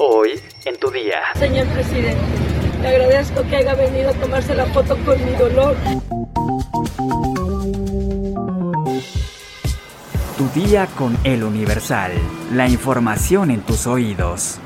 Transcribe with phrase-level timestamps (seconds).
[0.00, 1.22] Hoy en tu día.
[1.36, 2.22] Señor presidente,
[2.80, 5.76] le agradezco que haya venido a tomarse la foto con mi dolor.
[10.36, 12.12] Tu día con el Universal.
[12.54, 14.60] La información en tus oídos.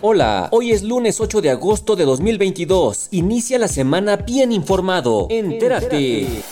[0.00, 3.08] Hola, hoy es lunes 8 de agosto de 2022.
[3.10, 5.26] Inicia la semana bien informado.
[5.28, 6.44] Entérate.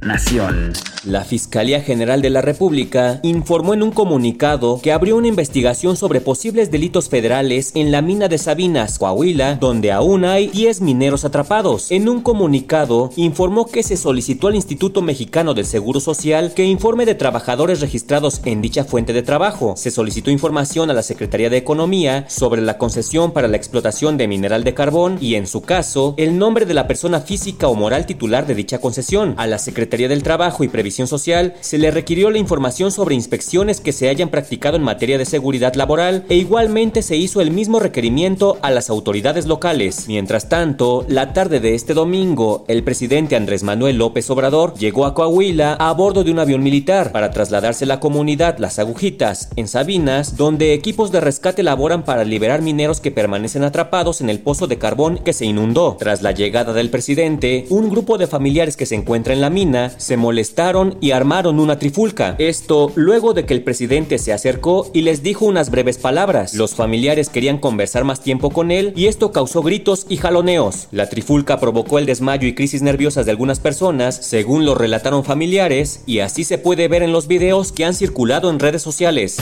[0.00, 0.72] Nación.
[1.06, 6.22] La Fiscalía General de la República informó en un comunicado que abrió una investigación sobre
[6.22, 11.90] posibles delitos federales en la mina de Sabinas, Coahuila, donde aún hay 10 mineros atrapados.
[11.90, 17.04] En un comunicado informó que se solicitó al Instituto Mexicano del Seguro Social que informe
[17.04, 19.74] de trabajadores registrados en dicha fuente de trabajo.
[19.76, 24.26] Se solicitó información a la Secretaría de Economía sobre la concesión para la explotación de
[24.26, 28.06] mineral de carbón y, en su caso, el nombre de la persona física o moral
[28.06, 29.34] titular de dicha concesión.
[29.36, 33.80] A la Secretaría del Trabajo y Previsión Social, se le requirió la información sobre inspecciones
[33.80, 37.80] que se hayan practicado en materia de seguridad laboral e igualmente se hizo el mismo
[37.80, 40.04] requerimiento a las autoridades locales.
[40.08, 45.14] Mientras tanto, la tarde de este domingo, el presidente Andrés Manuel López Obrador llegó a
[45.14, 49.68] Coahuila a bordo de un avión militar para trasladarse a la comunidad Las Agujitas, en
[49.68, 54.66] Sabinas, donde equipos de rescate laboran para liberar mineros que permanecen atrapados en el pozo
[54.66, 55.96] de carbón que se inundó.
[55.98, 59.92] Tras la llegada del presidente, un grupo de familiares que se encuentra en la mina
[59.96, 62.34] se molestaron y armaron una trifulca.
[62.38, 66.54] Esto luego de que el presidente se acercó y les dijo unas breves palabras.
[66.54, 70.88] Los familiares querían conversar más tiempo con él y esto causó gritos y jaloneos.
[70.90, 76.02] La trifulca provocó el desmayo y crisis nerviosas de algunas personas, según lo relataron familiares,
[76.06, 79.38] y así se puede ver en los videos que han circulado en redes sociales.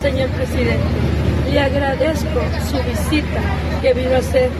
[0.00, 0.84] Señor presidente,
[1.50, 3.42] le agradezco su visita
[3.80, 4.50] que vino a hacer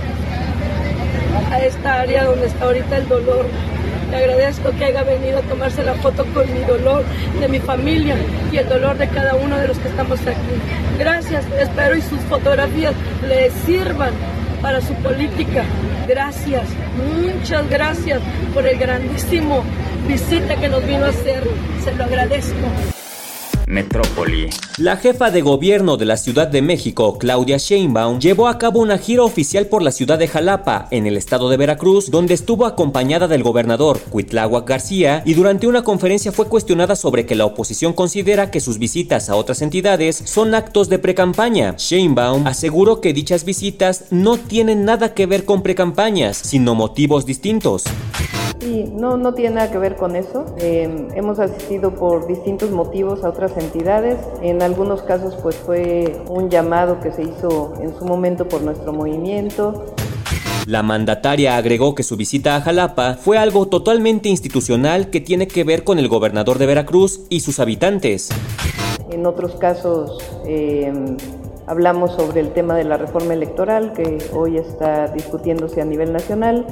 [1.50, 3.46] a esta área donde está ahorita el dolor
[4.10, 7.04] le agradezco que haya venido a tomarse la foto con mi dolor
[7.40, 8.16] de mi familia
[8.52, 10.56] y el dolor de cada uno de los que estamos aquí.
[10.98, 12.94] Gracias, espero y sus fotografías
[13.26, 14.12] le sirvan
[14.62, 15.64] para su política.
[16.08, 16.64] Gracias,
[16.96, 18.20] muchas gracias
[18.54, 19.64] por el grandísimo
[20.06, 21.42] visita que nos vino a hacer.
[21.84, 22.95] Se lo agradezco.
[23.66, 24.48] Metrópoli.
[24.78, 28.96] La jefa de gobierno de la Ciudad de México, Claudia Sheinbaum, llevó a cabo una
[28.96, 33.26] gira oficial por la ciudad de Jalapa, en el estado de Veracruz, donde estuvo acompañada
[33.26, 38.50] del gobernador Cuitláhuac García y durante una conferencia fue cuestionada sobre que la oposición considera
[38.50, 41.74] que sus visitas a otras entidades son actos de precampaña.
[41.76, 47.84] Sheinbaum aseguró que dichas visitas no tienen nada que ver con precampañas, sino motivos distintos.
[48.60, 50.44] Sí, no, no tiene nada que ver con eso.
[50.58, 54.18] Eh, hemos asistido por distintos motivos a otras entidades.
[54.42, 58.92] En algunos casos pues fue un llamado que se hizo en su momento por nuestro
[58.92, 59.94] movimiento.
[60.66, 65.62] La mandataria agregó que su visita a Jalapa fue algo totalmente institucional que tiene que
[65.62, 68.30] ver con el gobernador de Veracruz y sus habitantes.
[69.10, 70.92] En otros casos eh,
[71.66, 76.66] hablamos sobre el tema de la reforma electoral que hoy está discutiéndose a nivel nacional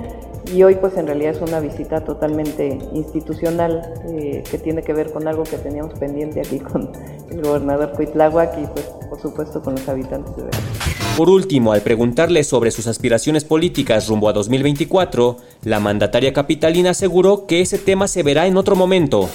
[0.53, 5.12] y hoy pues en realidad es una visita totalmente institucional eh, que tiene que ver
[5.12, 6.91] con algo que teníamos pendiente aquí con
[7.31, 10.94] el gobernador Cuitláhuac y pues por supuesto con los habitantes de Veracruz.
[11.16, 17.47] Por último, al preguntarle sobre sus aspiraciones políticas rumbo a 2024, la mandataria capitalina aseguró
[17.47, 19.28] que ese tema se verá en otro momento.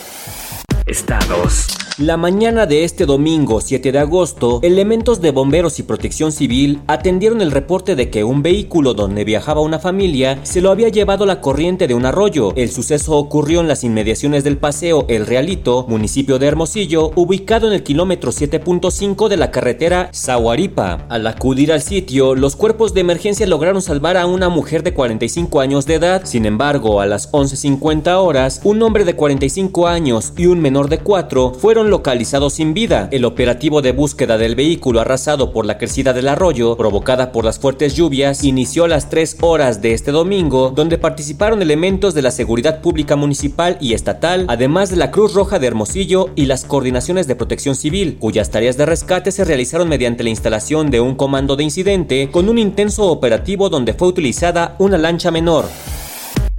[0.85, 1.78] Estados.
[1.99, 7.41] La mañana de este domingo 7 de agosto, elementos de bomberos y protección civil atendieron
[7.41, 11.41] el reporte de que un vehículo donde viajaba una familia se lo había llevado la
[11.41, 12.53] corriente de un arroyo.
[12.55, 17.73] El suceso ocurrió en las inmediaciones del paseo El Realito, municipio de Hermosillo, ubicado en
[17.73, 21.05] el kilómetro 7.5 de la carretera Zahuaripa.
[21.09, 25.59] Al acudir al sitio, los cuerpos de emergencia lograron salvar a una mujer de 45
[25.59, 26.21] años de edad.
[26.23, 30.99] Sin embargo, a las 11.50 horas, un hombre de 45 años y un menor de
[30.99, 33.09] 4 fueron localizados sin vida.
[33.11, 37.59] El operativo de búsqueda del vehículo arrasado por la crecida del arroyo, provocada por las
[37.59, 42.31] fuertes lluvias, inició a las 3 horas de este domingo, donde participaron elementos de la
[42.31, 47.27] Seguridad Pública Municipal y Estatal, además de la Cruz Roja de Hermosillo y las coordinaciones
[47.27, 51.55] de protección civil, cuyas tareas de rescate se realizaron mediante la instalación de un comando
[51.55, 55.65] de incidente con un intenso operativo donde fue utilizada una lancha menor.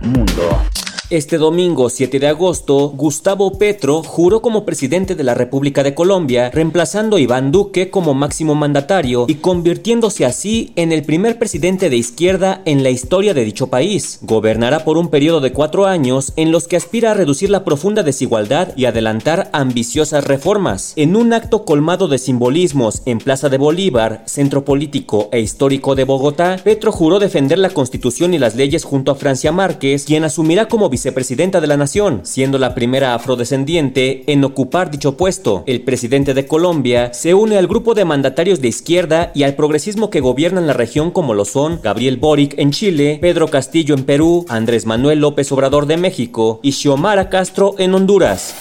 [0.03, 0.80] Mundo.
[1.11, 6.53] Este domingo 7 de agosto, Gustavo Petro juró como presidente de la República de Colombia,
[6.55, 11.97] reemplazando a Iván Duque como máximo mandatario y convirtiéndose así en el primer presidente de
[11.97, 14.21] izquierda en la historia de dicho país.
[14.23, 18.05] Gobernará por un periodo de cuatro años en los que aspira a reducir la profunda
[18.05, 20.93] desigualdad y adelantar ambiciosas reformas.
[20.95, 26.05] En un acto colmado de simbolismos en Plaza de Bolívar, centro político e histórico de
[26.05, 30.69] Bogotá, Petro juró defender la constitución y las leyes junto a Francia Márquez, quien asumirá
[30.69, 35.65] como vicepresidenta de la nación, siendo la primera afrodescendiente en ocupar dicho puesto.
[35.67, 40.11] El presidente de Colombia se une al grupo de mandatarios de izquierda y al progresismo
[40.11, 44.45] que gobiernan la región como lo son Gabriel Boric en Chile, Pedro Castillo en Perú,
[44.51, 48.55] Andrés Manuel López Obrador de México y Xiomara Castro en Honduras.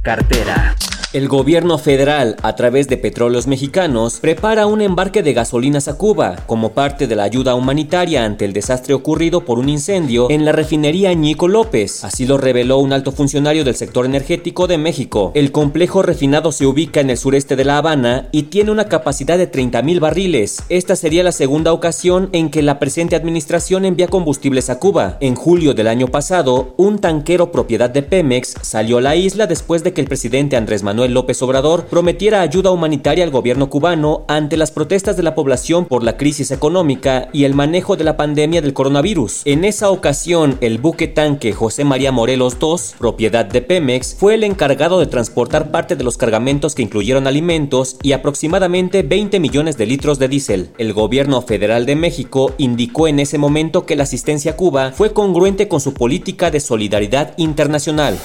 [0.00, 0.76] Cartera.
[1.14, 6.34] El gobierno federal, a través de Petróleos Mexicanos, prepara un embarque de gasolinas a Cuba
[6.46, 10.50] como parte de la ayuda humanitaria ante el desastre ocurrido por un incendio en la
[10.50, 12.02] refinería Ñico López.
[12.02, 15.30] Así lo reveló un alto funcionario del sector energético de México.
[15.36, 19.38] El complejo refinado se ubica en el sureste de La Habana y tiene una capacidad
[19.38, 20.64] de 30.000 barriles.
[20.68, 25.18] Esta sería la segunda ocasión en que la presente administración envía combustibles a Cuba.
[25.20, 29.84] En julio del año pasado, un tanquero propiedad de Pemex salió a la isla después
[29.84, 34.56] de que el presidente Andrés Manuel López Obrador prometiera ayuda humanitaria al gobierno cubano ante
[34.56, 38.62] las protestas de la población por la crisis económica y el manejo de la pandemia
[38.62, 39.42] del coronavirus.
[39.44, 44.44] En esa ocasión, el buque tanque José María Morelos II, propiedad de Pemex, fue el
[44.44, 49.86] encargado de transportar parte de los cargamentos que incluyeron alimentos y aproximadamente 20 millones de
[49.86, 50.70] litros de diésel.
[50.78, 55.12] El gobierno federal de México indicó en ese momento que la asistencia a Cuba fue
[55.12, 58.18] congruente con su política de solidaridad internacional.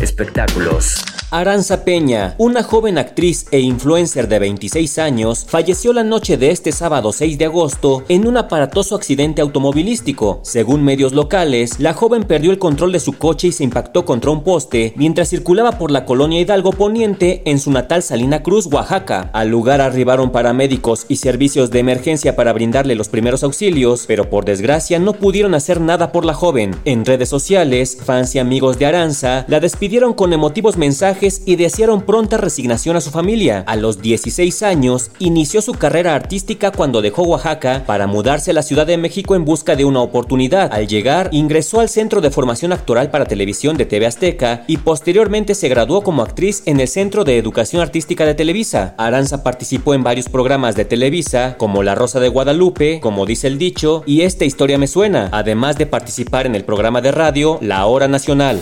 [0.00, 0.96] Espectáculos.
[1.34, 6.70] Aranza Peña, una joven actriz e influencer de 26 años, falleció la noche de este
[6.70, 10.38] sábado 6 de agosto en un aparatoso accidente automovilístico.
[10.44, 14.30] Según medios locales, la joven perdió el control de su coche y se impactó contra
[14.30, 19.30] un poste mientras circulaba por la colonia Hidalgo Poniente en su natal Salina Cruz, Oaxaca.
[19.32, 24.44] Al lugar arribaron paramédicos y servicios de emergencia para brindarle los primeros auxilios, pero por
[24.44, 26.76] desgracia no pudieron hacer nada por la joven.
[26.84, 32.02] En redes sociales, fans y amigos de Aranza la despidieron con emotivos mensajes y desearon
[32.02, 33.64] pronta resignación a su familia.
[33.66, 38.62] A los 16 años, inició su carrera artística cuando dejó Oaxaca para mudarse a la
[38.62, 40.70] Ciudad de México en busca de una oportunidad.
[40.70, 45.54] Al llegar, ingresó al Centro de Formación Actoral para Televisión de TV Azteca y posteriormente
[45.54, 48.94] se graduó como actriz en el Centro de Educación Artística de Televisa.
[48.98, 53.56] Aranza participó en varios programas de Televisa, como La Rosa de Guadalupe, como dice el
[53.56, 57.86] dicho, y Esta historia me suena, además de participar en el programa de radio La
[57.86, 58.60] Hora Nacional.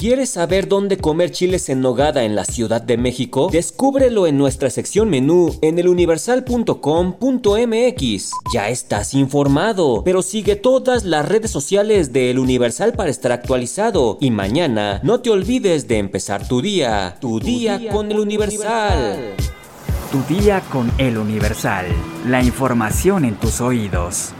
[0.00, 3.50] ¿Quieres saber dónde comer chiles en nogada en la Ciudad de México?
[3.52, 8.30] Descúbrelo en nuestra sección menú en eluniversal.com.mx.
[8.50, 14.16] Ya estás informado, pero sigue todas las redes sociales de El Universal para estar actualizado.
[14.22, 19.34] Y mañana no te olvides de empezar tu día, tu, día, con El Universal.
[20.10, 21.84] Tu día con El Universal.
[22.26, 24.32] La información en tus oídos.